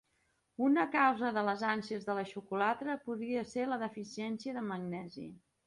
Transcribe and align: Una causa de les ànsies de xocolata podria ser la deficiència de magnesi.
Una 0.67 0.85
causa 0.95 1.29
de 1.35 1.43
les 1.49 1.65
ànsies 1.73 2.09
de 2.09 2.25
xocolata 2.31 2.97
podria 3.05 3.47
ser 3.53 3.69
la 3.75 3.81
deficiència 3.87 4.59
de 4.59 4.67
magnesi. 4.75 5.31